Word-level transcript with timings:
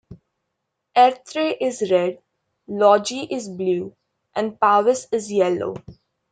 Airthrey 0.95 1.55
is 1.61 1.91
Red, 1.91 2.23
Logie 2.67 3.27
is 3.35 3.47
Blue 3.47 3.95
and 4.35 4.59
Powis 4.59 5.05
is 5.11 5.31
Yellow. 5.31 5.75